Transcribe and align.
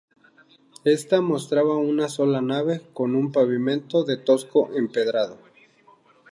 Ésta 0.83 1.21
mostraba 1.21 1.75
una 1.77 2.09
sola 2.09 2.41
nave 2.41 2.81
con 2.91 3.13
un 3.15 3.31
pavimento 3.31 4.03
de 4.03 4.17
tosco 4.17 4.71
empedrado. 4.73 5.37